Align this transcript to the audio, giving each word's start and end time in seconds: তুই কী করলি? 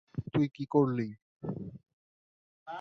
তুই 0.31 0.45
কী 0.55 0.63
করলি? 0.71 1.07